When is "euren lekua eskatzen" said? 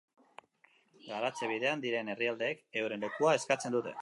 2.85-3.79